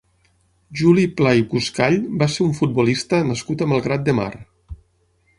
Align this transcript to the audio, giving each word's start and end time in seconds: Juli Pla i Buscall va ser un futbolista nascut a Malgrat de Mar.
Juli 0.79 1.01
Pla 1.17 1.33
i 1.39 1.43
Buscall 1.51 1.97
va 2.23 2.27
ser 2.35 2.41
un 2.45 2.55
futbolista 2.59 3.19
nascut 3.27 3.61
a 3.61 3.69
Malgrat 3.75 4.07
de 4.07 4.17
Mar. 4.21 4.31